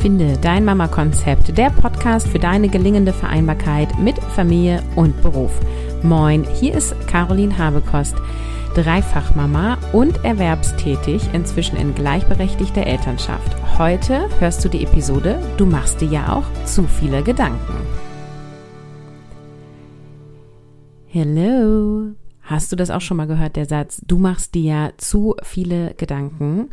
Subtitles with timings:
[0.00, 5.52] Finde dein Mama-Konzept, der Podcast für deine gelingende Vereinbarkeit mit Familie und Beruf.
[6.02, 8.16] Moin, hier ist Caroline Habekost,
[8.74, 13.54] Dreifachmama und erwerbstätig, inzwischen in gleichberechtigter Elternschaft.
[13.78, 17.74] Heute hörst du die Episode Du machst dir ja auch zu viele Gedanken.
[21.08, 22.12] Hello.
[22.40, 25.92] Hast du das auch schon mal gehört, der Satz, du machst dir ja zu viele
[25.98, 26.70] Gedanken?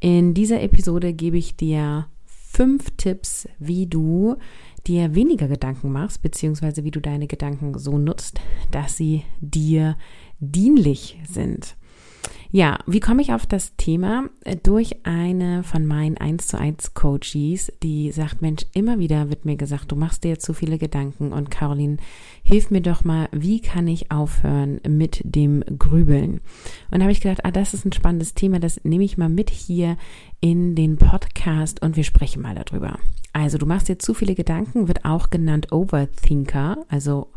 [0.00, 2.08] In dieser Episode gebe ich dir
[2.54, 4.36] fünf Tipps, wie du
[4.86, 8.40] dir weniger Gedanken machst, beziehungsweise wie du deine Gedanken so nutzt,
[8.70, 9.96] dass sie dir
[10.38, 11.76] dienlich sind.
[12.56, 14.30] Ja, wie komme ich auf das Thema?
[14.62, 19.56] Durch eine von meinen 1 zu 1 Coaches, die sagt, Mensch, immer wieder wird mir
[19.56, 21.96] gesagt, du machst dir zu viele Gedanken und Caroline,
[22.44, 26.42] hilf mir doch mal, wie kann ich aufhören mit dem Grübeln?
[26.92, 29.28] Und da habe ich gedacht, ah, das ist ein spannendes Thema, das nehme ich mal
[29.28, 29.96] mit hier
[30.38, 33.00] in den Podcast und wir sprechen mal darüber.
[33.32, 37.32] Also du machst dir zu viele Gedanken, wird auch genannt Overthinker, also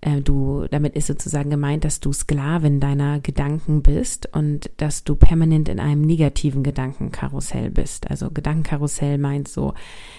[0.00, 5.16] äh, du, damit ist sozusagen gemeint, dass du Sklavin deiner Gedanken bist und dass du
[5.16, 8.10] permanent in einem negativen Gedankenkarussell bist.
[8.10, 9.74] Also Gedankenkarussell meint so,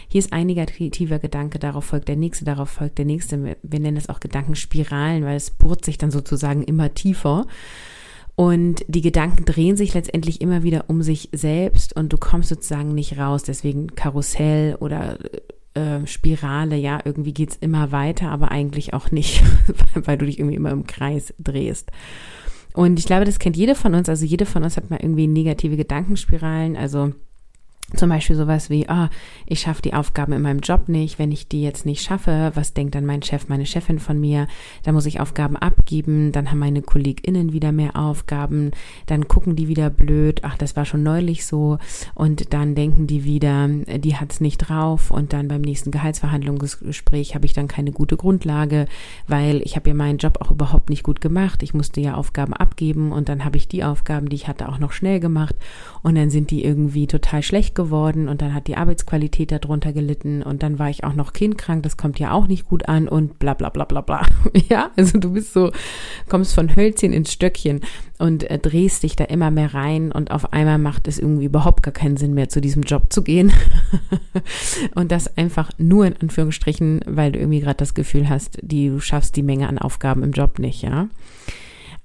[0.08, 3.58] hier ist ein negativer Gedanke, darauf folgt der nächste, darauf folgt der nächste.
[3.62, 7.46] Wir nennen es auch Gedankenspiralen, weil es bohrt sich dann sozusagen immer tiefer.
[8.36, 12.94] Und die Gedanken drehen sich letztendlich immer wieder um sich selbst und du kommst sozusagen
[12.94, 13.42] nicht raus.
[13.42, 15.18] Deswegen Karussell oder
[15.78, 19.44] äh, Spirale, ja, irgendwie geht es immer weiter, aber eigentlich auch nicht,
[19.94, 21.92] weil du dich irgendwie immer im Kreis drehst.
[22.74, 25.28] Und ich glaube, das kennt jede von uns, also jede von uns hat mal irgendwie
[25.28, 27.14] negative Gedankenspiralen, also
[27.98, 31.20] zum Beispiel sowas wie, ah, oh, ich schaffe die Aufgaben in meinem Job nicht.
[31.20, 34.48] Wenn ich die jetzt nicht schaffe, was denkt dann mein Chef, meine Chefin von mir?
[34.84, 36.32] Dann muss ich Aufgaben abgeben.
[36.32, 38.72] Dann haben meine KollegInnen wieder mehr Aufgaben.
[39.08, 40.42] Dann gucken die wieder blöd.
[40.44, 41.78] Ach, das war schon neulich so.
[42.14, 45.12] Und dann denken die wieder, die hat's nicht drauf.
[45.12, 48.88] Und dann beim nächsten Gehaltsverhandlungsgespräch habe ich dann keine gute Grundlage,
[49.28, 51.64] weil ich habe ja meinen Job auch überhaupt nicht gut gemacht.
[51.64, 54.80] Ich musste ja Aufgaben abgeben und dann habe ich die Aufgaben, die ich hatte, auch
[54.80, 55.56] noch schnell gemacht.
[56.04, 57.87] Und dann sind die irgendwie total schlecht geworden
[58.28, 61.98] und dann hat die Arbeitsqualität darunter gelitten und dann war ich auch noch kindkrank, das
[61.98, 64.26] kommt ja auch nicht gut an und bla bla bla bla bla.
[64.70, 65.72] Ja, also du bist so,
[66.28, 67.82] kommst von Hölzchen ins Stöckchen
[68.18, 71.84] und äh, drehst dich da immer mehr rein und auf einmal macht es irgendwie überhaupt
[71.84, 73.54] gar keinen Sinn mehr, zu diesem Job zu gehen.
[74.96, 79.00] und das einfach nur in Anführungsstrichen, weil du irgendwie gerade das Gefühl hast, die, du
[79.00, 81.08] schaffst die Menge an Aufgaben im Job nicht, ja.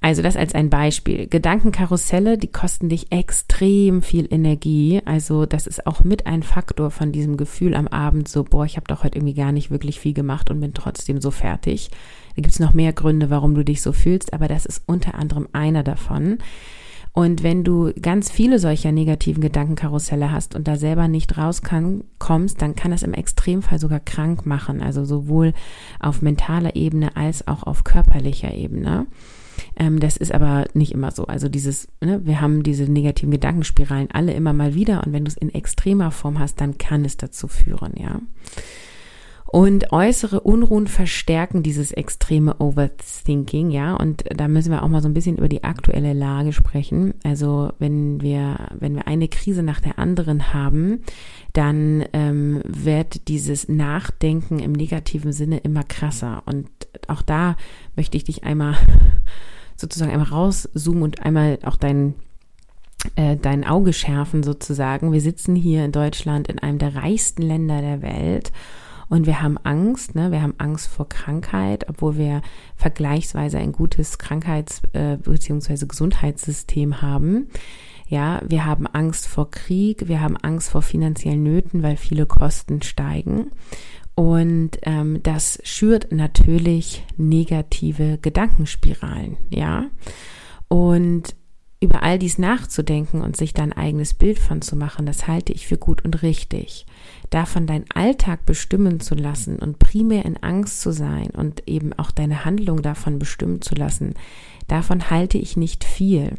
[0.03, 1.29] Also das als ein Beispiel.
[1.29, 5.01] Gedankenkarusselle, die kosten dich extrem viel Energie.
[5.05, 8.77] Also das ist auch mit ein Faktor von diesem Gefühl am Abend so, boah, ich
[8.77, 11.91] habe doch heute irgendwie gar nicht wirklich viel gemacht und bin trotzdem so fertig.
[12.35, 15.47] Da gibt's noch mehr Gründe, warum du dich so fühlst, aber das ist unter anderem
[15.53, 16.39] einer davon.
[17.13, 22.03] Und wenn du ganz viele solcher negativen Gedankenkarusselle hast und da selber nicht raus kann,
[22.19, 24.83] kommst, dann kann das im Extremfall sogar krank machen.
[24.83, 25.53] Also sowohl
[26.01, 29.07] auf mentaler Ebene als auch auf körperlicher Ebene.
[29.83, 31.25] Ähm, das ist aber nicht immer so.
[31.25, 35.29] Also dieses, ne, wir haben diese negativen Gedankenspiralen alle immer mal wieder und wenn du
[35.31, 38.21] es in extremer Form hast, dann kann es dazu führen, ja.
[39.45, 43.95] Und äußere Unruhen verstärken dieses extreme Overthinking, ja.
[43.95, 47.13] Und da müssen wir auch mal so ein bisschen über die aktuelle Lage sprechen.
[47.23, 51.03] Also wenn wir, wenn wir eine Krise nach der anderen haben,
[51.53, 56.45] dann ähm, wird dieses Nachdenken im negativen Sinne immer krasser.
[56.47, 56.71] Und
[57.09, 57.57] auch da
[57.95, 58.79] möchte ich dich einmal
[59.77, 62.15] sozusagen einmal rauszoomen und einmal auch dein,
[63.17, 65.13] äh, dein Auge schärfen sozusagen.
[65.13, 68.53] Wir sitzen hier in Deutschland in einem der reichsten Länder der Welt
[69.13, 70.33] und wir haben Angst, ne?
[70.33, 72.41] wir haben Angst vor Krankheit, obwohl wir
[72.77, 75.85] vergleichsweise ein gutes Krankheits- äh, bzw.
[75.87, 77.49] Gesundheitssystem haben.
[78.09, 82.81] Ja, wir haben Angst vor Krieg, wir haben Angst vor finanziellen Nöten, weil viele Kosten
[82.81, 83.51] steigen.
[84.15, 89.87] Und ähm, das schürt natürlich negative Gedankenspiralen, ja.
[90.69, 91.35] Und
[91.83, 95.53] über all dies nachzudenken und sich da ein eigenes Bild von zu machen, das halte
[95.53, 96.87] ich für gut und richtig.
[97.31, 102.13] Davon deinen Alltag bestimmen zu lassen und primär in Angst zu sein und eben auch
[102.13, 104.15] deine Handlung davon bestimmen zu lassen,
[104.69, 106.35] davon halte ich nicht viel.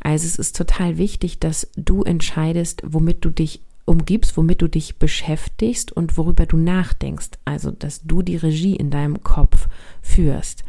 [0.00, 4.98] Also es ist total wichtig, dass du entscheidest, womit du dich umgibst, womit du dich
[4.98, 7.30] beschäftigst und worüber du nachdenkst.
[7.44, 9.68] Also, dass du die Regie in deinem Kopf
[10.02, 10.64] führst.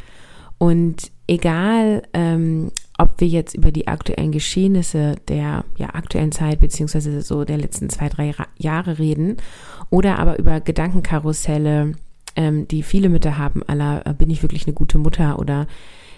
[0.58, 7.22] Und egal, ähm, ob wir jetzt über die aktuellen Geschehnisse der ja, aktuellen Zeit beziehungsweise
[7.22, 9.38] so der letzten zwei, drei Jahre reden
[9.92, 11.94] oder aber über Gedankenkarusselle
[12.38, 15.68] ähm, die viele Mütter haben, aller äh, bin ich wirklich eine gute Mutter oder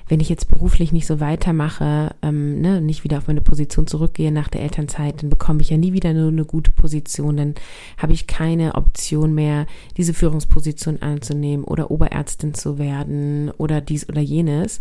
[0.10, 4.32] wenn ich jetzt beruflich nicht so weitermache, ähm, ne, nicht wieder auf meine Position zurückgehe
[4.32, 7.56] nach der Elternzeit, dann bekomme ich ja nie wieder nur eine gute Position, dann
[7.98, 9.68] habe ich keine Option mehr,
[9.98, 14.80] diese Führungsposition anzunehmen oder Oberärztin zu werden oder dies oder jenes.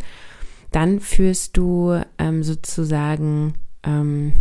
[0.72, 3.54] Dann führst du ähm, sozusagen
[3.84, 4.32] ähm,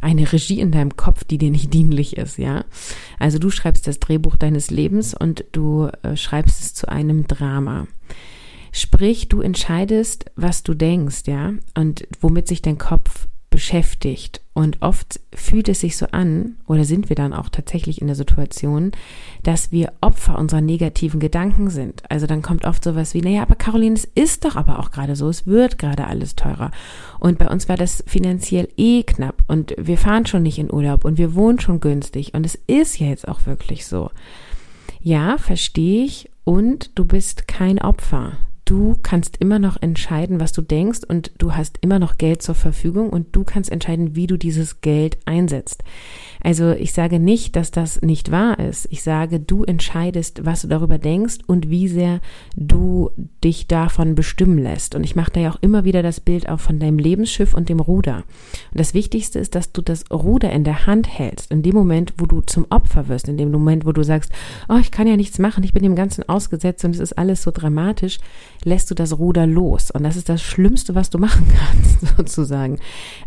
[0.00, 2.64] eine Regie in deinem Kopf, die dir nicht dienlich ist, ja.
[3.18, 7.88] Also du schreibst das Drehbuch deines Lebens und du äh, schreibst es zu einem Drama.
[8.72, 14.40] Sprich, du entscheidest, was du denkst, ja, und womit sich dein Kopf beschäftigt.
[14.52, 18.16] Und oft fühlt es sich so an, oder sind wir dann auch tatsächlich in der
[18.16, 18.92] Situation,
[19.42, 22.02] dass wir Opfer unserer negativen Gedanken sind.
[22.10, 25.16] Also dann kommt oft sowas wie, naja, aber Caroline, es ist doch aber auch gerade
[25.16, 26.70] so, es wird gerade alles teurer.
[27.20, 31.04] Und bei uns war das finanziell eh knapp und wir fahren schon nicht in Urlaub
[31.04, 34.10] und wir wohnen schon günstig und es ist ja jetzt auch wirklich so.
[35.00, 36.30] Ja, verstehe ich.
[36.44, 38.32] Und du bist kein Opfer
[38.68, 42.54] du kannst immer noch entscheiden, was du denkst und du hast immer noch Geld zur
[42.54, 45.82] Verfügung und du kannst entscheiden, wie du dieses Geld einsetzt.
[46.42, 48.86] Also ich sage nicht, dass das nicht wahr ist.
[48.90, 52.20] Ich sage, du entscheidest, was du darüber denkst und wie sehr
[52.56, 53.10] du
[53.42, 54.94] dich davon bestimmen lässt.
[54.94, 57.70] Und ich mache da ja auch immer wieder das Bild auch von deinem Lebensschiff und
[57.70, 58.24] dem Ruder.
[58.70, 61.50] Und das Wichtigste ist, dass du das Ruder in der Hand hältst.
[61.50, 64.30] In dem Moment, wo du zum Opfer wirst, in dem Moment, wo du sagst,
[64.68, 67.42] oh, ich kann ja nichts machen, ich bin dem Ganzen ausgesetzt und es ist alles
[67.42, 68.18] so dramatisch,
[68.64, 69.90] lässt du das Ruder los.
[69.90, 72.78] Und das ist das Schlimmste, was du machen kannst, sozusagen.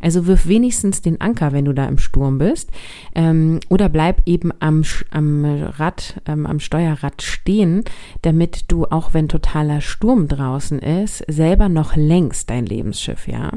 [0.02, 2.70] Also wirf wenigstens den Anker, wenn du da im Sturm bist.
[3.16, 7.84] Ähm, oder bleib eben am, am Rad, ähm, am Steuerrad stehen,
[8.22, 13.52] damit du, auch wenn totaler Sturm draußen ist, selber noch längst dein Lebensschiff, ja.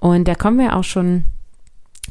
[0.00, 1.24] Und da kommen wir auch schon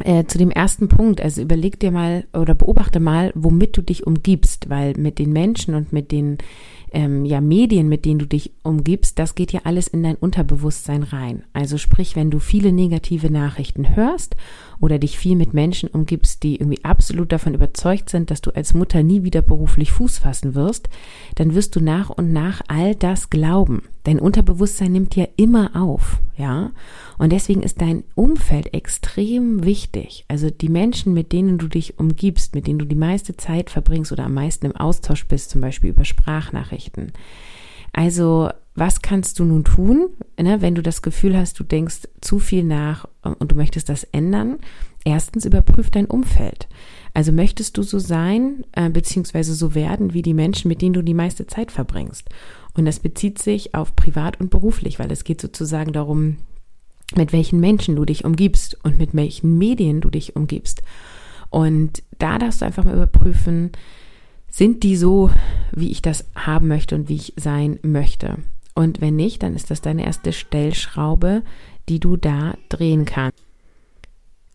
[0.03, 4.05] äh, zu dem ersten Punkt, also überleg dir mal oder beobachte mal, womit du dich
[4.05, 6.37] umgibst, weil mit den Menschen und mit den
[6.91, 11.03] ähm, ja, Medien, mit denen du dich umgibst, das geht ja alles in dein Unterbewusstsein
[11.03, 11.43] rein.
[11.53, 14.35] Also sprich, wenn du viele negative Nachrichten hörst
[14.79, 18.73] oder dich viel mit Menschen umgibst, die irgendwie absolut davon überzeugt sind, dass du als
[18.73, 20.89] Mutter nie wieder beruflich Fuß fassen wirst,
[21.35, 23.83] dann wirst du nach und nach all das glauben.
[24.03, 26.71] Dein Unterbewusstsein nimmt ja immer auf, ja?
[27.17, 30.23] Und deswegen ist dein Umfeld extrem wichtig.
[30.29, 34.13] Also die Menschen, mit denen du dich umgibst, mit denen du die meiste Zeit verbringst
[34.13, 36.76] oder am meisten im Austausch bist, zum Beispiel über Sprachnachrichten.
[37.93, 40.09] Also was kannst du nun tun,
[40.39, 44.03] ne, wenn du das Gefühl hast, du denkst zu viel nach und du möchtest das
[44.03, 44.59] ändern?
[45.03, 46.67] Erstens überprüf dein Umfeld.
[47.15, 51.01] Also möchtest du so sein, äh, beziehungsweise so werden wie die Menschen, mit denen du
[51.01, 52.29] die meiste Zeit verbringst?
[52.75, 56.37] Und das bezieht sich auf privat und beruflich, weil es geht sozusagen darum,
[57.15, 60.83] mit welchen Menschen du dich umgibst und mit welchen Medien du dich umgibst.
[61.49, 63.71] Und da darfst du einfach mal überprüfen,
[64.57, 65.29] sind die so,
[65.71, 68.37] wie ich das haben möchte und wie ich sein möchte?
[68.73, 71.43] Und wenn nicht, dann ist das deine erste Stellschraube,
[71.89, 73.37] die du da drehen kannst.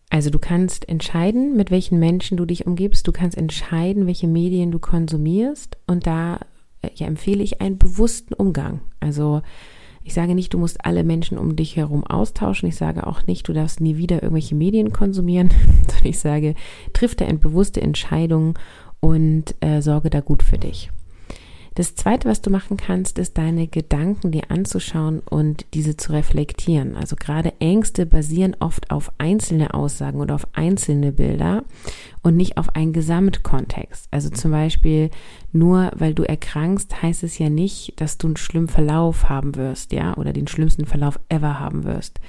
[0.09, 4.71] Also du kannst entscheiden, mit welchen Menschen du dich umgibst, du kannst entscheiden, welche Medien
[4.71, 6.41] du konsumierst und da
[6.81, 8.81] äh, ja, empfehle ich einen bewussten Umgang.
[8.99, 9.41] Also
[10.03, 12.67] ich sage nicht, du musst alle Menschen um dich herum austauschen.
[12.67, 15.49] Ich sage auch nicht, du darfst nie wieder irgendwelche Medien konsumieren,
[15.87, 16.55] sondern ich sage,
[16.91, 18.59] triff da bewusste Entscheidung
[19.03, 20.89] und äh, sorge da gut für dich.
[21.75, 26.95] Das zweite, was du machen kannst, ist deine Gedanken dir anzuschauen und diese zu reflektieren.
[26.95, 31.65] Also gerade Ängste basieren oft auf einzelne Aussagen oder auf einzelne Bilder
[32.21, 34.07] und nicht auf einen Gesamtkontext.
[34.11, 35.09] Also zum Beispiel
[35.51, 39.91] nur weil du erkrankst, heißt es ja nicht, dass du einen schlimmen Verlauf haben wirst,
[39.91, 42.21] ja, oder den schlimmsten Verlauf ever haben wirst.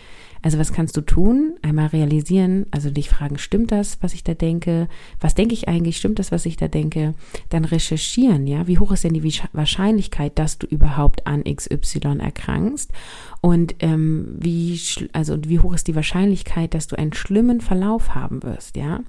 [0.44, 1.54] Also was kannst du tun?
[1.62, 4.88] Einmal realisieren, also dich fragen, stimmt das, was ich da denke?
[5.18, 5.96] Was denke ich eigentlich?
[5.96, 7.14] Stimmt das, was ich da denke?
[7.48, 9.24] Dann recherchieren, ja, wie hoch ist denn die
[9.54, 12.92] Wahrscheinlichkeit, dass du überhaupt an XY erkrankst?
[13.40, 14.78] Und ähm, wie,
[15.14, 19.00] also wie hoch ist die Wahrscheinlichkeit, dass du einen schlimmen Verlauf haben wirst, ja?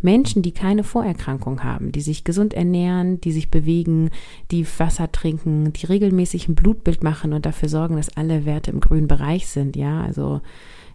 [0.00, 4.08] Menschen, die keine Vorerkrankung haben, die sich gesund ernähren, die sich bewegen,
[4.50, 8.80] die Wasser trinken, die regelmäßig ein Blutbild machen und dafür sorgen, dass alle Werte im
[8.80, 10.40] grünen Bereich sind, ja, also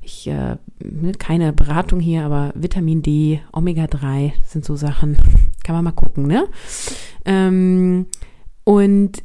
[0.04, 5.18] ich, äh, ne, keine Beratung hier, aber Vitamin D, Omega-3 sind so Sachen,
[5.64, 6.48] kann man mal gucken, ne?
[7.26, 8.08] Ähm,
[8.64, 9.24] und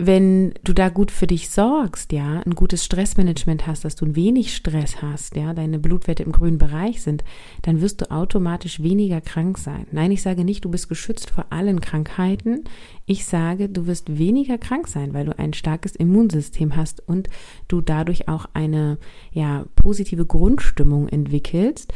[0.00, 4.14] wenn du da gut für dich sorgst, ja, ein gutes Stressmanagement hast, dass du ein
[4.14, 7.24] wenig Stress hast, ja, deine Blutwerte im grünen Bereich sind,
[7.62, 9.88] dann wirst du automatisch weniger krank sein.
[9.90, 12.62] Nein, ich sage nicht, du bist geschützt vor allen Krankheiten.
[13.06, 17.28] Ich sage, du wirst weniger krank sein, weil du ein starkes Immunsystem hast und
[17.66, 18.98] du dadurch auch eine,
[19.32, 21.92] ja, positive Grundstimmung entwickelst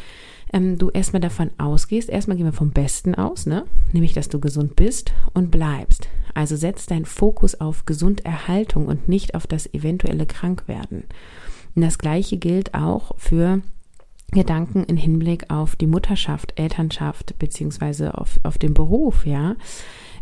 [0.52, 3.64] ähm, du erstmal davon ausgehst, erstmal gehen wir vom Besten aus, ne?
[3.92, 6.08] Nämlich, dass du gesund bist und bleibst.
[6.34, 11.04] Also setz deinen Fokus auf Gesunderhaltung und nicht auf das eventuelle Krankwerden.
[11.74, 13.60] Und das gleiche gilt auch für
[14.30, 19.56] Gedanken in Hinblick auf die Mutterschaft, Elternschaft beziehungsweise auf, auf den Beruf, ja.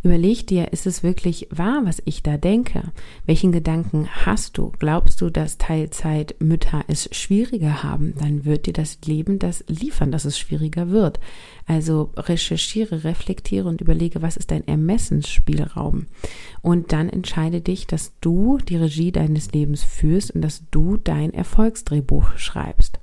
[0.03, 2.93] Überleg dir, ist es wirklich wahr, was ich da denke?
[3.27, 4.73] Welchen Gedanken hast du?
[4.79, 8.15] Glaubst du, dass Teilzeitmütter es schwieriger haben?
[8.19, 11.21] Dann wird dir das Leben das liefern, dass es schwieriger wird.
[11.67, 16.07] Also recherchiere, reflektiere und überlege, was ist dein Ermessensspielraum?
[16.63, 21.35] Und dann entscheide dich, dass du die Regie deines Lebens führst und dass du dein
[21.35, 23.01] Erfolgsdrehbuch schreibst.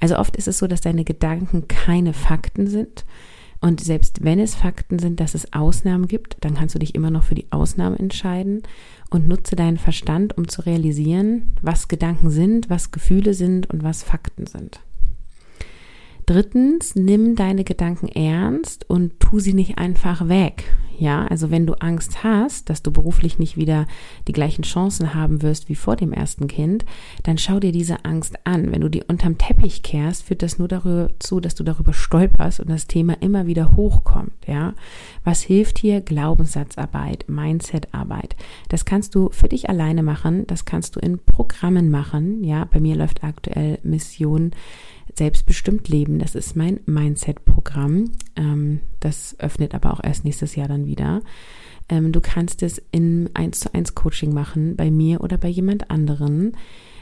[0.00, 3.04] Also oft ist es so, dass deine Gedanken keine Fakten sind.
[3.60, 7.10] Und selbst wenn es Fakten sind, dass es Ausnahmen gibt, dann kannst du dich immer
[7.10, 8.62] noch für die Ausnahme entscheiden
[9.10, 14.02] und nutze deinen Verstand, um zu realisieren, was Gedanken sind, was Gefühle sind und was
[14.02, 14.80] Fakten sind.
[16.24, 20.64] Drittens, nimm deine Gedanken ernst und tu sie nicht einfach weg.
[21.00, 23.86] Ja, also wenn du Angst hast, dass du beruflich nicht wieder
[24.28, 26.84] die gleichen Chancen haben wirst wie vor dem ersten Kind,
[27.22, 28.70] dann schau dir diese Angst an.
[28.70, 32.60] Wenn du die unterm Teppich kehrst, führt das nur darüber zu, dass du darüber stolperst
[32.60, 34.46] und das Thema immer wieder hochkommt.
[34.46, 34.74] Ja,
[35.24, 36.02] was hilft hier?
[36.02, 38.36] Glaubenssatzarbeit, Mindsetarbeit.
[38.68, 40.46] Das kannst du für dich alleine machen.
[40.48, 42.44] Das kannst du in Programmen machen.
[42.44, 44.50] Ja, bei mir läuft aktuell Mission
[45.14, 46.18] Selbstbestimmt Leben.
[46.18, 48.10] Das ist mein Mindset-Programm.
[48.36, 51.22] Ähm, das öffnet aber auch erst nächstes Jahr dann wieder.
[51.88, 55.90] Ähm, du kannst es in 1 zu 1 Coaching machen, bei mir oder bei jemand
[55.90, 56.56] anderen.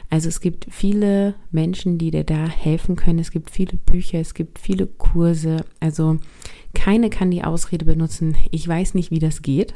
[0.09, 3.19] Also es gibt viele Menschen, die dir da helfen können.
[3.19, 5.63] Es gibt viele Bücher, es gibt viele Kurse.
[5.79, 6.17] Also
[6.73, 9.73] keine kann die Ausrede benutzen, ich weiß nicht, wie das geht.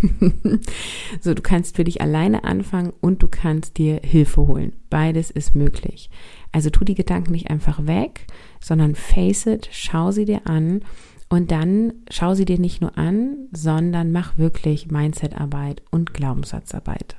[1.20, 4.72] so, du kannst für dich alleine anfangen und du kannst dir Hilfe holen.
[4.90, 6.10] Beides ist möglich.
[6.52, 8.26] Also tu die Gedanken nicht einfach weg,
[8.60, 10.82] sondern face it, schau sie dir an
[11.30, 17.16] und dann schau sie dir nicht nur an, sondern mach wirklich Mindsetarbeit und Glaubenssatzarbeit.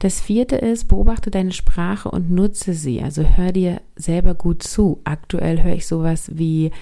[0.00, 3.00] Das vierte ist, beobachte deine Sprache und nutze sie.
[3.02, 5.00] Also hör dir selber gut zu.
[5.04, 6.72] Aktuell höre ich sowas wie,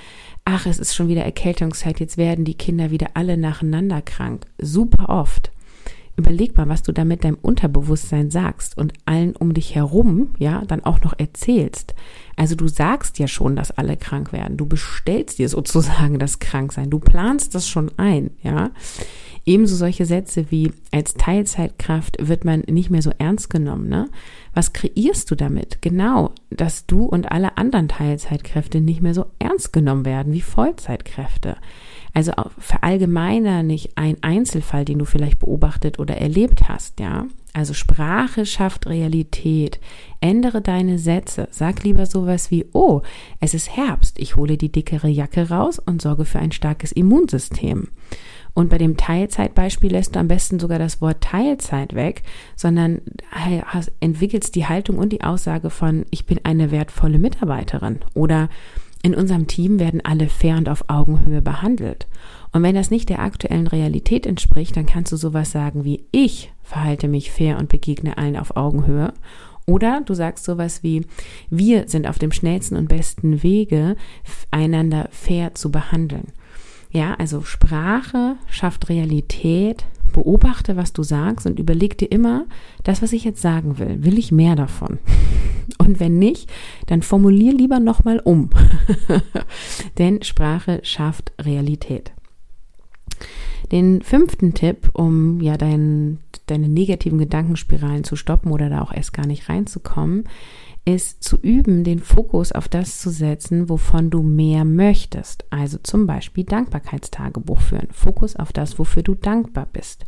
[0.44, 4.46] ach, es ist schon wieder Erkältungszeit, jetzt werden die Kinder wieder alle nacheinander krank.
[4.58, 5.50] Super oft.
[6.18, 10.84] Überleg mal, was du damit deinem Unterbewusstsein sagst und allen um dich herum, ja, dann
[10.84, 11.94] auch noch erzählst.
[12.34, 14.56] Also du sagst ja schon, dass alle krank werden.
[14.56, 16.90] Du bestellst dir sozusagen das Kranksein.
[16.90, 18.72] Du planst das schon ein, ja.
[19.46, 24.10] Ebenso solche Sätze wie als Teilzeitkraft wird man nicht mehr so ernst genommen, ne?
[24.54, 25.80] Was kreierst du damit?
[25.82, 31.56] Genau, dass du und alle anderen Teilzeitkräfte nicht mehr so ernst genommen werden wie Vollzeitkräfte.
[32.14, 37.26] Also verallgemeiner nicht ein Einzelfall, den du vielleicht beobachtet oder erlebt hast, ja.
[37.54, 39.80] Also Sprache schafft Realität.
[40.20, 41.48] Ändere deine Sätze.
[41.50, 43.02] Sag lieber sowas wie, oh,
[43.40, 44.18] es ist Herbst.
[44.18, 47.88] Ich hole die dickere Jacke raus und sorge für ein starkes Immunsystem.
[48.54, 52.22] Und bei dem Teilzeitbeispiel lässt du am besten sogar das Wort Teilzeit weg,
[52.54, 53.00] sondern
[54.00, 58.48] entwickelst die Haltung und die Aussage von, ich bin eine wertvolle Mitarbeiterin oder
[59.08, 62.06] in unserem Team werden alle fair und auf Augenhöhe behandelt.
[62.52, 66.52] Und wenn das nicht der aktuellen Realität entspricht, dann kannst du sowas sagen wie ich
[66.62, 69.14] verhalte mich fair und begegne allen auf Augenhöhe.
[69.64, 71.06] Oder du sagst sowas wie
[71.48, 73.96] wir sind auf dem schnellsten und besten Wege,
[74.50, 76.32] einander fair zu behandeln.
[76.90, 79.84] Ja, also Sprache schafft Realität.
[80.12, 82.46] Beobachte, was du sagst und überleg dir immer,
[82.82, 84.98] das, was ich jetzt sagen will, will ich mehr davon?
[85.78, 86.50] Und wenn nicht,
[86.86, 88.48] dann formulier lieber nochmal um.
[89.98, 92.12] Denn Sprache schafft Realität.
[93.70, 99.12] Den fünften Tipp, um ja dein, deine negativen Gedankenspiralen zu stoppen oder da auch erst
[99.12, 100.24] gar nicht reinzukommen,
[100.88, 105.44] ist zu üben, den Fokus auf das zu setzen, wovon du mehr möchtest.
[105.50, 107.88] Also zum Beispiel Dankbarkeitstagebuch führen.
[107.92, 110.06] Fokus auf das, wofür du dankbar bist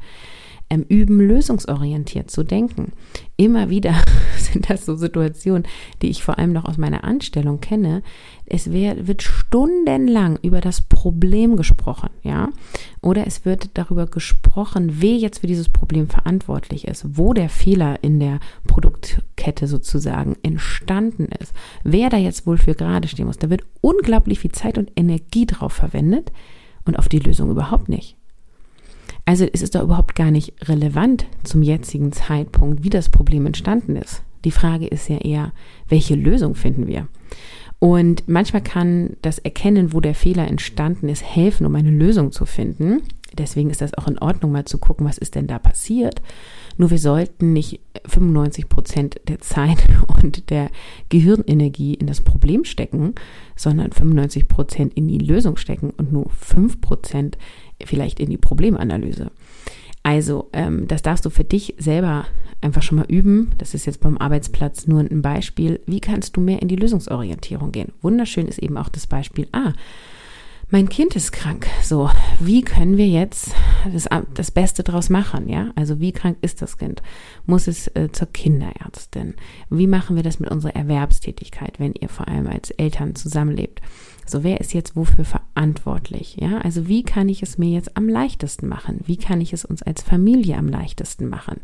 [0.71, 2.93] ähm, üben, lösungsorientiert zu denken.
[3.37, 3.95] Immer wieder
[4.39, 5.65] sind das so Situationen,
[6.01, 8.03] die ich vor allem noch aus meiner Anstellung kenne.
[8.47, 12.49] Es wär, wird stundenlang über das Problem gesprochen, ja,
[13.03, 18.03] oder es wird darüber gesprochen, wer jetzt für dieses Problem verantwortlich ist, wo der Fehler
[18.03, 23.39] in der Produktkette sozusagen entstanden ist, wer da jetzt wohl für gerade stehen muss.
[23.39, 26.33] Da wird unglaublich viel Zeit und Energie drauf verwendet
[26.85, 28.17] und auf die Lösung überhaupt nicht.
[29.25, 33.97] Also ist es doch überhaupt gar nicht relevant zum jetzigen Zeitpunkt, wie das Problem entstanden
[33.97, 34.23] ist.
[34.45, 35.53] Die Frage ist ja eher,
[35.89, 37.09] welche Lösung finden wir?
[37.79, 42.45] Und manchmal kann das Erkennen, wo der Fehler entstanden ist, helfen, um eine Lösung zu
[42.45, 43.03] finden.
[43.39, 46.21] Deswegen ist das auch in Ordnung, mal zu gucken, was ist denn da passiert.
[46.77, 49.87] Nur wir sollten nicht 95 Prozent der Zeit
[50.23, 50.71] und der
[51.09, 53.15] Gehirnenergie in das Problem stecken,
[53.57, 57.39] sondern 95 Prozent in die Lösung stecken und nur 5 Prozent
[57.85, 59.31] vielleicht in die Problemanalyse.
[60.03, 62.27] Also, ähm, das darfst du für dich selber
[62.61, 63.53] einfach schon mal üben.
[63.59, 65.81] Das ist jetzt beim Arbeitsplatz nur ein Beispiel.
[65.87, 67.93] Wie kannst du mehr in die Lösungsorientierung gehen?
[68.03, 69.73] Wunderschön ist eben auch das Beispiel, ah,
[70.71, 71.67] mein Kind ist krank.
[71.83, 72.09] So,
[72.39, 73.53] wie können wir jetzt
[73.93, 75.49] das, das Beste draus machen?
[75.49, 77.03] Ja, also wie krank ist das Kind?
[77.45, 79.35] Muss es äh, zur Kinderärztin?
[79.69, 83.81] Wie machen wir das mit unserer Erwerbstätigkeit, wenn ihr vor allem als Eltern zusammenlebt?
[84.31, 86.37] So, wer ist jetzt wofür verantwortlich?
[86.41, 89.01] Ja, also wie kann ich es mir jetzt am leichtesten machen?
[89.05, 91.57] Wie kann ich es uns als Familie am leichtesten machen?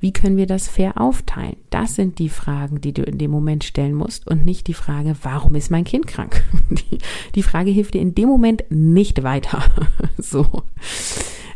[0.00, 1.56] Wie können wir das fair aufteilen?
[1.68, 5.16] Das sind die Fragen, die du in dem Moment stellen musst und nicht die Frage,
[5.22, 6.42] warum ist mein Kind krank?
[6.70, 6.98] Die,
[7.34, 9.62] die Frage hilft dir in dem Moment nicht weiter.
[10.18, 10.46] so.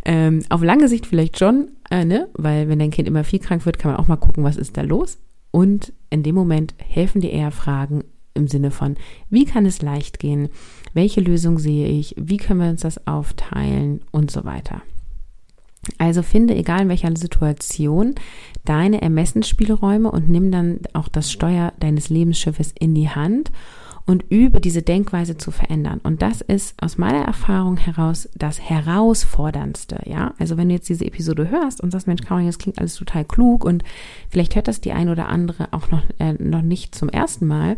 [0.05, 2.29] Ähm, auf lange Sicht vielleicht schon, äh, ne?
[2.35, 4.77] weil wenn dein Kind immer viel krank wird, kann man auch mal gucken, was ist
[4.77, 5.19] da los.
[5.51, 8.97] Und in dem Moment helfen dir eher Fragen, im Sinne von,
[9.29, 10.49] wie kann es leicht gehen,
[10.95, 14.83] welche Lösung sehe ich, wie können wir uns das aufteilen und so weiter.
[15.99, 18.15] Also finde, egal in welcher Situation,
[18.65, 23.51] deine Ermessensspielräume und nimm dann auch das Steuer deines Lebensschiffes in die Hand
[24.09, 26.01] und übe diese Denkweise zu verändern.
[26.03, 30.33] Und das ist aus meiner Erfahrung heraus das herausforderndste, ja.
[30.39, 33.27] Also wenn du jetzt diese Episode hörst und sagst, Mensch, Caroline, das klingt alles total
[33.27, 33.85] klug und
[34.31, 37.77] vielleicht hört das die ein oder andere auch noch, äh, noch nicht zum ersten Mal.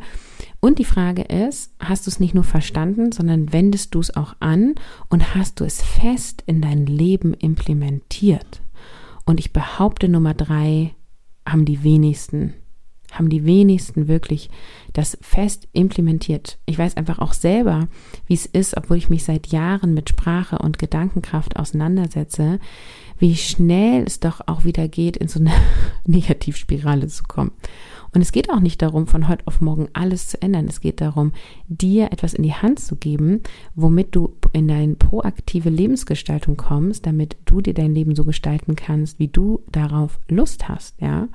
[0.60, 4.36] Und die Frage ist, hast du es nicht nur verstanden, sondern wendest du es auch
[4.38, 4.76] an
[5.08, 8.62] und hast du es fest in dein Leben implementiert?
[9.24, 10.94] Und ich behaupte, Nummer drei
[11.44, 12.54] haben die wenigsten
[13.12, 14.50] haben die wenigsten wirklich
[14.92, 16.58] das fest implementiert.
[16.66, 17.88] Ich weiß einfach auch selber,
[18.26, 22.58] wie es ist, obwohl ich mich seit Jahren mit Sprache und Gedankenkraft auseinandersetze,
[23.18, 25.52] wie schnell es doch auch wieder geht, in so eine
[26.06, 27.52] Negativspirale zu kommen.
[28.12, 30.66] Und es geht auch nicht darum, von heute auf morgen alles zu ändern.
[30.66, 31.32] Es geht darum,
[31.68, 33.40] dir etwas in die Hand zu geben,
[33.76, 39.20] womit du in deine proaktive Lebensgestaltung kommst, damit du dir dein Leben so gestalten kannst,
[39.20, 41.28] wie du darauf Lust hast, ja.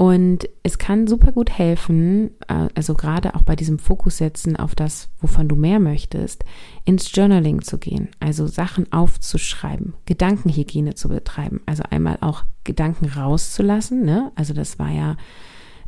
[0.00, 4.74] Und es kann super gut helfen, äh, also gerade auch bei diesem Fokus setzen auf
[4.74, 6.42] das, wovon du mehr möchtest,
[6.86, 14.02] ins Journaling zu gehen, also Sachen aufzuschreiben, Gedankenhygiene zu betreiben, also einmal auch Gedanken rauszulassen,
[14.02, 14.32] ne?
[14.36, 15.18] Also das war ja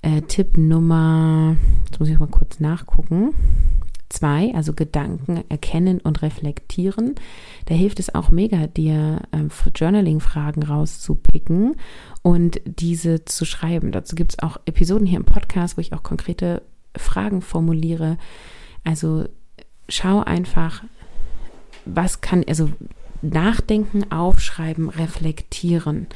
[0.02, 3.32] äh, Tipp Nummer, jetzt muss ich mal kurz nachgucken
[4.12, 7.14] zwei, also Gedanken erkennen und reflektieren.
[7.66, 11.76] Da hilft es auch mega, dir ähm, Journaling-Fragen rauszupicken
[12.22, 13.92] und diese zu schreiben.
[13.92, 16.62] Dazu gibt es auch Episoden hier im Podcast, wo ich auch konkrete
[16.96, 18.18] Fragen formuliere.
[18.84, 19.26] Also
[19.88, 20.84] schau einfach,
[21.84, 22.70] was kann, also
[23.22, 26.08] nachdenken, aufschreiben, reflektieren.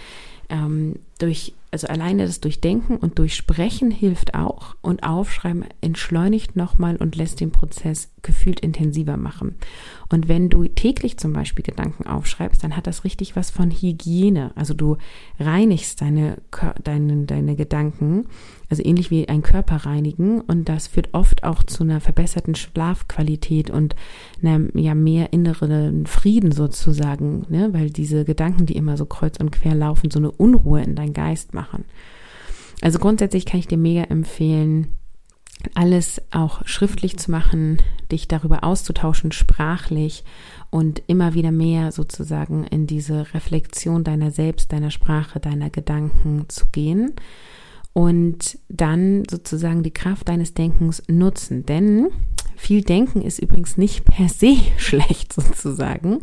[0.48, 7.16] Ähm, durch also alleine das Durchdenken und Durchsprechen hilft auch und Aufschreiben entschleunigt nochmal und
[7.16, 9.56] lässt den Prozess gefühlt intensiver machen.
[10.08, 14.52] Und wenn du täglich zum Beispiel Gedanken aufschreibst, dann hat das richtig was von Hygiene.
[14.54, 14.96] Also du
[15.38, 16.38] reinigst deine,
[16.82, 18.26] deine, deine Gedanken,
[18.68, 23.70] also ähnlich wie ein Körper reinigen und das führt oft auch zu einer verbesserten Schlafqualität
[23.70, 23.94] und
[24.42, 27.68] einem ja mehr inneren Frieden sozusagen, ne?
[27.72, 31.14] weil diese Gedanken, die immer so kreuz und quer laufen, so eine Unruhe in deinen
[31.14, 31.84] Geist machen machen.
[32.82, 34.88] Also grundsätzlich kann ich dir mega empfehlen,
[35.74, 37.78] alles auch schriftlich zu machen,
[38.12, 40.22] dich darüber auszutauschen, sprachlich
[40.70, 46.66] und immer wieder mehr sozusagen in diese Reflexion deiner selbst, deiner Sprache, deiner Gedanken zu
[46.66, 47.14] gehen
[47.94, 51.64] und dann sozusagen die Kraft deines Denkens nutzen.
[51.64, 52.08] Denn
[52.54, 56.18] viel Denken ist übrigens nicht per se schlecht sozusagen,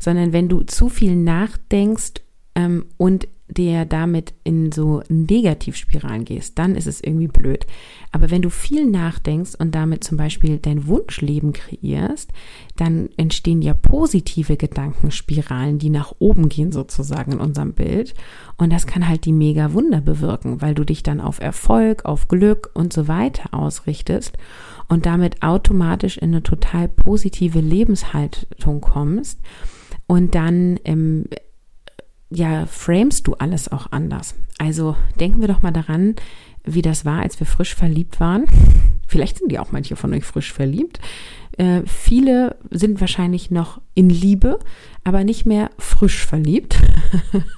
[0.00, 2.14] sondern wenn du zu viel nachdenkst
[2.56, 7.66] ähm, und der damit in so Negativspiralen gehst, dann ist es irgendwie blöd.
[8.10, 12.32] Aber wenn du viel nachdenkst und damit zum Beispiel dein Wunschleben kreierst,
[12.76, 18.14] dann entstehen ja positive Gedankenspiralen, die nach oben gehen sozusagen in unserem Bild.
[18.56, 22.28] Und das kann halt die mega Wunder bewirken, weil du dich dann auf Erfolg, auf
[22.28, 24.38] Glück und so weiter ausrichtest
[24.88, 29.40] und damit automatisch in eine total positive Lebenshaltung kommst
[30.06, 31.26] und dann im
[32.34, 34.34] ja, framest du alles auch anders.
[34.58, 36.16] Also denken wir doch mal daran,
[36.64, 38.46] wie das war, als wir frisch verliebt waren.
[39.06, 40.98] Vielleicht sind ja auch manche von euch frisch verliebt.
[41.56, 44.58] Äh, viele sind wahrscheinlich noch in Liebe,
[45.04, 46.80] aber nicht mehr frisch verliebt.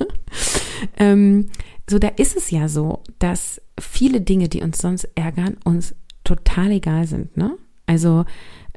[0.99, 1.49] ähm,
[1.89, 6.73] so, da ist es ja so, dass viele Dinge, die uns sonst ärgern, uns total
[6.73, 7.37] egal sind.
[7.37, 7.57] Ne?
[7.87, 8.25] Also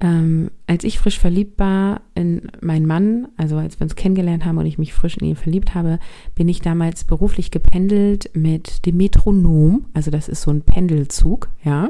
[0.02, 4.58] ähm, als ich frisch verliebt war in meinen Mann, also als wir uns kennengelernt haben
[4.58, 6.00] und ich mich frisch in ihn verliebt habe,
[6.36, 9.88] bin ich damals beruflich gependelt mit dem Metronom.
[9.94, 11.90] Also das ist so ein Pendelzug, ja.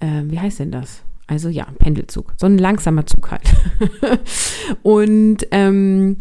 [0.00, 1.02] Äh, wie heißt denn das?
[1.26, 2.34] Also ja, Pendelzug.
[2.36, 3.54] So ein langsamer Zug halt.
[4.82, 6.18] und ähm,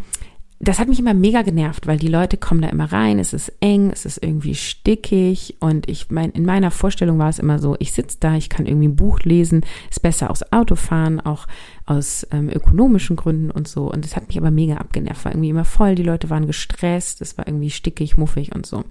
[0.64, 3.52] das hat mich immer mega genervt, weil die Leute kommen da immer rein, es ist
[3.60, 7.76] eng, es ist irgendwie stickig und ich mein, in meiner Vorstellung war es immer so,
[7.80, 11.48] ich sitze da, ich kann irgendwie ein Buch lesen, ist besser aus Autofahren, auch
[11.86, 13.92] aus ähm, ökonomischen Gründen und so.
[13.92, 17.22] Und das hat mich aber mega abgenervt, war irgendwie immer voll, die Leute waren gestresst,
[17.22, 18.86] es war irgendwie stickig, muffig und so.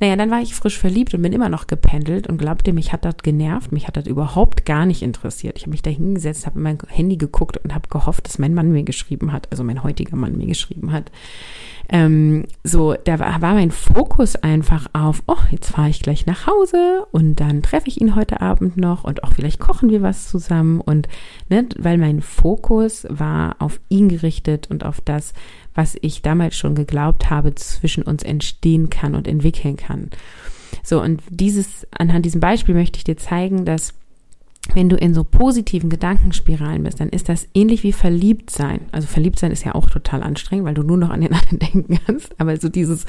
[0.00, 3.04] Naja, dann war ich frisch verliebt und bin immer noch gependelt und glaubte, mich hat
[3.06, 5.56] das genervt, mich hat das überhaupt gar nicht interessiert.
[5.56, 8.52] Ich habe mich da hingesetzt, habe in mein Handy geguckt und habe gehofft, dass mein
[8.52, 11.10] Mann mir geschrieben hat, also mein heutiger Mann mir geschrieben hat.
[11.88, 16.46] Ähm, so, da war, war mein Fokus einfach auf, oh, jetzt fahre ich gleich nach
[16.46, 20.28] Hause und dann treffe ich ihn heute Abend noch und auch vielleicht kochen wir was
[20.28, 21.06] zusammen und,
[21.48, 25.32] ne, weil mein Fokus war auf ihn gerichtet und auf das,
[25.74, 30.10] was ich damals schon geglaubt habe, zwischen uns entstehen kann und entwickeln kann.
[30.82, 33.94] So, und dieses, anhand diesem Beispiel möchte ich dir zeigen, dass
[34.74, 38.80] wenn du in so positiven Gedankenspiralen bist, dann ist das ähnlich wie verliebt sein.
[38.92, 41.58] Also verliebt sein ist ja auch total anstrengend, weil du nur noch an den anderen
[41.58, 42.38] denken kannst.
[42.38, 43.06] Aber so dieses,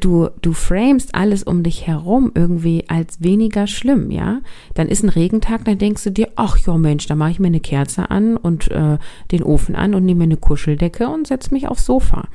[0.00, 4.40] du, du framest alles um dich herum irgendwie als weniger schlimm, ja.
[4.74, 7.48] Dann ist ein Regentag, dann denkst du dir, ach ja Mensch, da mache ich mir
[7.48, 8.98] eine Kerze an und äh,
[9.32, 12.28] den Ofen an und nehme mir eine Kuscheldecke und setze mich aufs Sofa.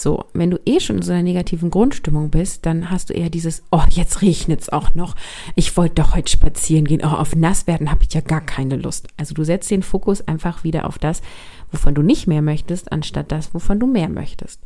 [0.00, 3.28] So, wenn du eh schon in so einer negativen Grundstimmung bist, dann hast du eher
[3.28, 5.14] dieses, oh, jetzt regnet's auch noch.
[5.56, 7.02] Ich wollte doch heute spazieren gehen.
[7.04, 9.08] Oh, auf nass werden habe ich ja gar keine Lust.
[9.18, 11.20] Also du setzt den Fokus einfach wieder auf das,
[11.70, 14.62] wovon du nicht mehr möchtest, anstatt das, wovon du mehr möchtest.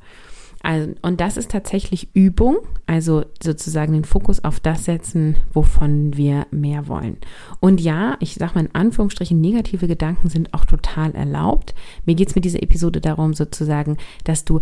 [0.65, 6.47] Also, und das ist tatsächlich Übung, also sozusagen den Fokus auf das setzen, wovon wir
[6.51, 7.19] mehr wollen.
[7.61, 11.75] Und ja, ich sage mal in Anführungsstrichen, negative Gedanken sind auch total erlaubt.
[12.07, 14.61] Mir geht es mit dieser Episode darum, sozusagen, dass du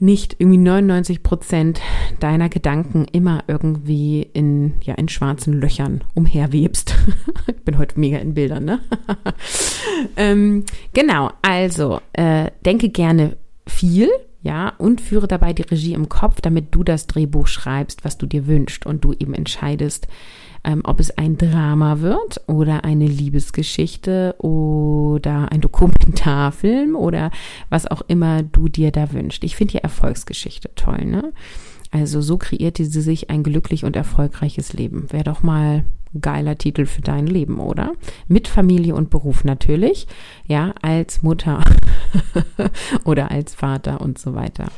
[0.00, 1.80] nicht irgendwie 99 Prozent
[2.18, 6.96] deiner Gedanken immer irgendwie in, ja, in schwarzen Löchern umherwebst.
[7.46, 8.80] ich bin heute mega in Bildern, ne?
[10.16, 10.64] ähm,
[10.94, 13.36] genau, also äh, denke gerne
[13.68, 14.08] viel
[14.44, 18.26] ja, und führe dabei die Regie im Kopf, damit du das Drehbuch schreibst, was du
[18.26, 20.06] dir wünschst und du eben entscheidest,
[20.64, 27.30] ähm, ob es ein Drama wird oder eine Liebesgeschichte oder ein Dokumentarfilm oder
[27.70, 29.42] was auch immer du dir da wünschst.
[29.44, 31.32] Ich finde die Erfolgsgeschichte toll, ne?
[31.94, 35.12] Also so kreierte sie sich ein glücklich und erfolgreiches Leben.
[35.12, 35.84] Wäre doch mal
[36.20, 37.92] geiler Titel für dein Leben, oder?
[38.26, 40.08] Mit Familie und Beruf natürlich,
[40.48, 41.62] ja, als Mutter
[43.04, 44.72] oder als Vater und so weiter.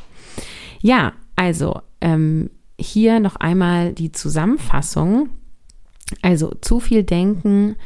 [0.83, 5.31] Ja, also ähm, hier noch einmal die Zusammenfassung.
[6.20, 7.76] Also zu viel Denken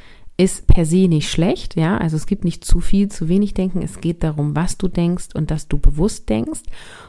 [0.40, 1.98] ist per se nicht schlecht, ja.
[1.98, 3.82] Also es gibt nicht zu viel, zu wenig Denken.
[3.82, 6.62] Es geht darum, was du denkst und dass du bewusst denkst.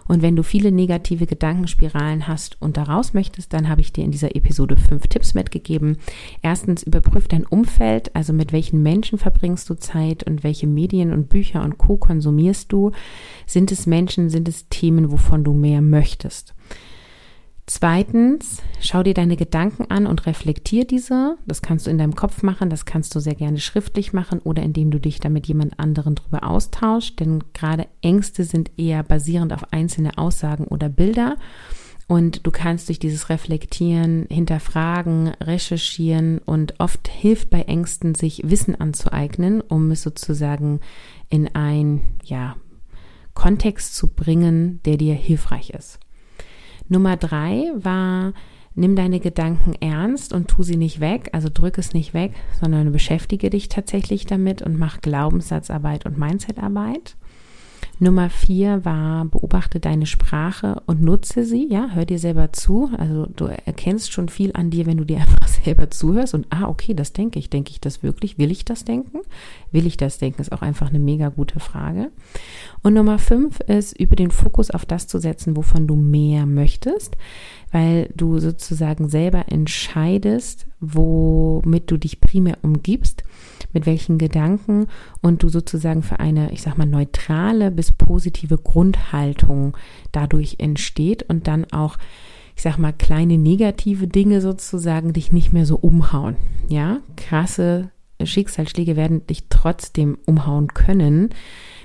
[0.05, 4.11] Und wenn du viele negative Gedankenspiralen hast und daraus möchtest, dann habe ich dir in
[4.11, 5.97] dieser Episode fünf Tipps mitgegeben.
[6.41, 11.29] Erstens, überprüf dein Umfeld, also mit welchen Menschen verbringst du Zeit und welche Medien und
[11.29, 11.95] Bücher und Co.
[11.95, 12.91] konsumierst du.
[13.45, 16.53] Sind es Menschen, sind es Themen, wovon du mehr möchtest?
[17.67, 21.37] Zweitens, schau dir deine Gedanken an und reflektier diese.
[21.45, 24.63] Das kannst du in deinem Kopf machen, das kannst du sehr gerne schriftlich machen oder
[24.63, 27.19] indem du dich da mit jemand anderen drüber austauschst.
[27.19, 31.37] Denn gerade Ängste sind eher basierend auf einzelne Aussagen oder Bilder.
[32.07, 38.75] Und du kannst durch dieses Reflektieren, hinterfragen, recherchieren und oft hilft bei Ängsten, sich Wissen
[38.75, 40.81] anzueignen, um es sozusagen
[41.29, 42.57] in ein, ja,
[43.33, 45.99] Kontext zu bringen, der dir hilfreich ist.
[46.91, 48.33] Nummer drei war,
[48.75, 52.91] nimm deine Gedanken ernst und tu sie nicht weg, also drück es nicht weg, sondern
[52.91, 57.15] beschäftige dich tatsächlich damit und mach Glaubenssatzarbeit und Mindsetarbeit.
[58.01, 62.89] Nummer vier war, beobachte deine Sprache und nutze sie, ja, hör dir selber zu.
[62.97, 66.67] Also du erkennst schon viel an dir, wenn du dir einfach selber zuhörst und, ah,
[66.67, 67.51] okay, das denke ich.
[67.51, 68.39] Denke ich das wirklich?
[68.39, 69.19] Will ich das denken?
[69.71, 70.41] Will ich das denken?
[70.41, 72.09] Ist auch einfach eine mega gute Frage.
[72.81, 77.17] Und Nummer fünf ist, über den Fokus auf das zu setzen, wovon du mehr möchtest,
[77.71, 83.23] weil du sozusagen selber entscheidest, womit du dich primär umgibst
[83.73, 84.87] mit welchen Gedanken
[85.21, 89.77] und du sozusagen für eine, ich sag mal, neutrale bis positive Grundhaltung
[90.11, 91.97] dadurch entsteht und dann auch,
[92.55, 96.35] ich sag mal, kleine negative Dinge sozusagen dich nicht mehr so umhauen.
[96.67, 97.91] Ja, krasse
[98.23, 101.29] Schicksalsschläge werden dich trotzdem umhauen können.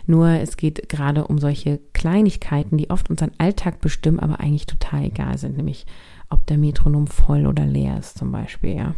[0.07, 5.05] Nur es geht gerade um solche Kleinigkeiten, die oft unseren Alltag bestimmen, aber eigentlich total
[5.05, 5.87] egal sind, nämlich
[6.29, 8.95] ob der Metronom voll oder leer ist zum Beispiel, ja.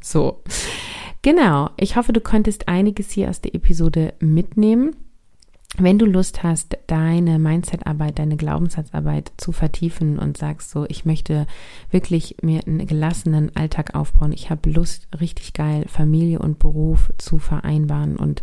[0.00, 0.42] So.
[1.22, 1.70] Genau.
[1.76, 4.94] Ich hoffe, du konntest einiges hier aus der Episode mitnehmen.
[5.78, 11.46] Wenn du Lust hast, deine Mindset-Arbeit, deine Glaubenssatzarbeit zu vertiefen und sagst so, ich möchte
[11.90, 17.38] wirklich mir einen gelassenen Alltag aufbauen, ich habe Lust, richtig geil Familie und Beruf zu
[17.38, 18.42] vereinbaren und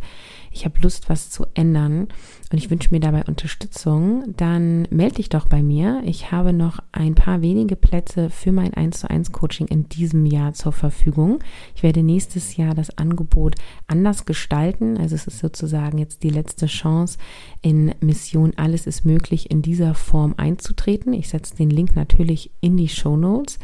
[0.51, 2.07] ich habe Lust, was zu ändern
[2.51, 6.03] und ich wünsche mir dabei Unterstützung, dann melde dich doch bei mir.
[6.05, 10.27] Ich habe noch ein paar wenige Plätze für mein 1 zu 1 Coaching in diesem
[10.27, 11.39] Jahr zur Verfügung.
[11.75, 13.55] Ich werde nächstes Jahr das Angebot
[13.87, 14.99] anders gestalten.
[14.99, 17.17] Also es ist sozusagen jetzt die letzte Chance,
[17.61, 21.13] in Mission Alles ist möglich in dieser Form einzutreten.
[21.13, 23.59] Ich setze den Link natürlich in die Show Notes.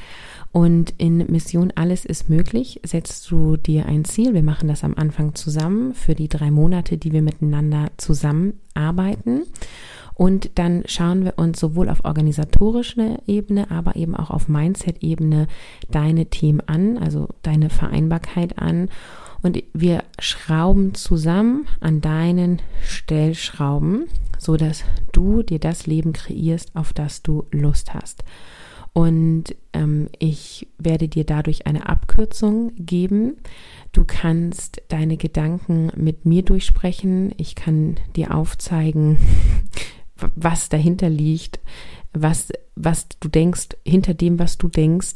[0.52, 4.34] Und in Mission Alles ist möglich setzt du dir ein Ziel.
[4.34, 9.44] Wir machen das am Anfang zusammen für die drei Monate, die wir miteinander zusammenarbeiten.
[10.20, 15.48] Und dann schauen wir uns sowohl auf organisatorischer Ebene, aber eben auch auf Mindset-Ebene
[15.90, 18.90] deine Themen an, also deine Vereinbarkeit an.
[19.42, 26.94] Und wir schrauben zusammen an deinen Stellschrauben, so dass du dir das Leben kreierst, auf
[26.94, 28.24] das du Lust hast.
[28.94, 33.38] Und ähm, ich werde dir dadurch eine Abkürzung geben.
[33.92, 37.34] Du kannst deine Gedanken mit mir durchsprechen.
[37.38, 39.18] Ich kann dir aufzeigen,
[40.36, 41.60] was dahinter liegt,
[42.14, 45.16] was, was du denkst, hinter dem, was du denkst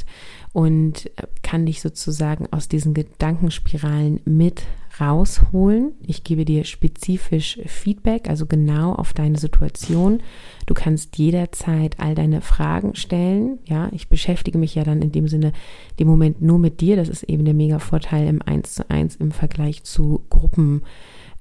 [0.51, 1.09] und
[1.41, 4.63] kann dich sozusagen aus diesen Gedankenspiralen mit
[4.99, 5.93] rausholen.
[6.05, 10.21] Ich gebe dir spezifisch Feedback, also genau auf deine Situation.
[10.67, 13.57] Du kannst jederzeit all deine Fragen stellen.
[13.65, 15.51] Ja, ich beschäftige mich ja dann in dem Sinne,
[15.99, 16.95] dem Moment nur mit dir.
[16.95, 20.83] Das ist eben der mega Vorteil im 1 zu 1 im Vergleich zu Gruppen.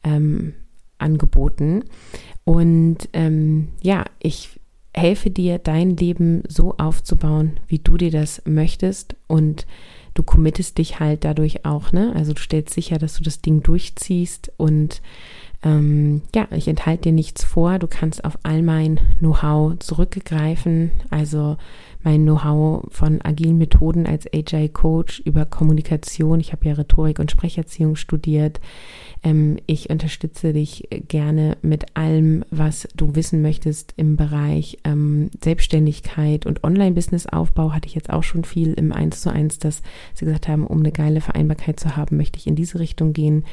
[0.03, 0.55] Ähm,
[1.03, 1.85] Angeboten.
[2.45, 4.61] Und ähm, ja, ich
[4.95, 9.67] helfe dir, dein Leben so aufzubauen, wie du dir das möchtest und
[10.15, 12.13] du committest dich halt dadurch auch, ne?
[12.15, 15.01] Also du stellst sicher, dass du das Ding durchziehst und
[15.65, 17.79] ähm, ja, ich enthalte dir nichts vor.
[17.79, 20.91] Du kannst auf all mein Know-how zurückgreifen.
[21.11, 21.57] Also
[22.03, 26.41] mein Know-how von agilen Methoden als Agile Coach über Kommunikation.
[26.41, 28.61] Ich habe ja Rhetorik und Sprecherziehung studiert.
[29.23, 36.45] Ähm, ich unterstütze dich gerne mit allem, was du wissen möchtest im Bereich ähm, Selbstständigkeit
[36.45, 37.73] und Online-Business-Aufbau.
[37.73, 39.83] Hatte ich jetzt auch schon viel im 1 zu 1, dass
[40.15, 43.45] sie gesagt haben, um eine geile Vereinbarkeit zu haben, möchte ich in diese Richtung gehen.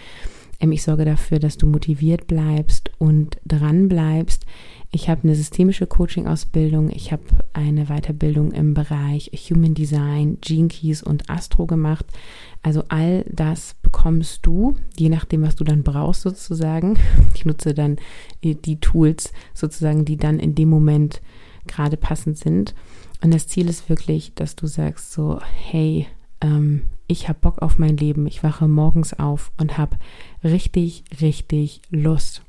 [0.59, 4.45] Ähm, ich sorge dafür, dass du motiviert bleibst und dran bleibst.
[4.91, 6.89] Ich habe eine systemische Coaching-Ausbildung.
[6.89, 12.05] Ich habe eine Weiterbildung im Bereich Human Design, Gene Keys und Astro gemacht.
[12.63, 16.97] Also all das bekommst du, je nachdem, was du dann brauchst sozusagen.
[17.35, 17.97] Ich nutze dann
[18.43, 21.21] die Tools sozusagen, die dann in dem Moment
[21.67, 22.73] gerade passend sind.
[23.21, 26.07] Und das Ziel ist wirklich, dass du sagst so, hey,
[26.41, 29.97] ähm, ich habe Bock auf mein Leben, ich wache morgens auf und habe
[30.43, 32.43] richtig, richtig Lust.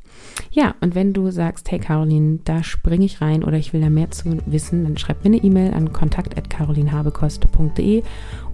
[0.51, 3.88] Ja, und wenn du sagst, hey Caroline, da springe ich rein oder ich will da
[3.88, 8.03] mehr zu wissen, dann schreib mir eine E-Mail an kontakt.carolinhabekost.de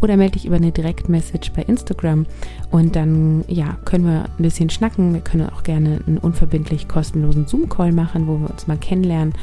[0.00, 2.26] oder melde dich über eine Direktmessage bei Instagram
[2.70, 5.12] und dann ja, können wir ein bisschen schnacken.
[5.12, 9.34] Wir können auch gerne einen unverbindlich kostenlosen Zoom-Call machen, wo wir uns mal kennenlernen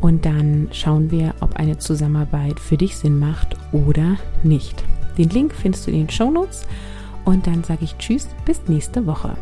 [0.00, 4.82] und dann schauen wir, ob eine Zusammenarbeit für dich Sinn macht oder nicht.
[5.18, 6.66] Den Link findest du in den Show Notes.
[7.24, 9.36] Und dann sage ich Tschüss, bis nächste Woche.